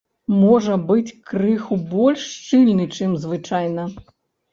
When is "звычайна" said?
3.27-3.83